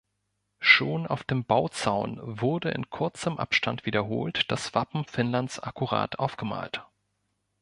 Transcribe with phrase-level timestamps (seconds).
[0.59, 6.83] Schon auf dem Bauzaun wurde in kurzem Abstand wiederholt das Wappen Finnlands akkurat aufgemalt.